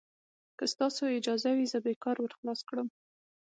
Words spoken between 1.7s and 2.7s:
زه به یې کار ور خلاص